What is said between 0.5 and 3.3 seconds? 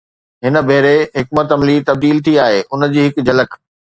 ڀيري حڪمت عملي تبديل ٿي آهي، ان جي هڪ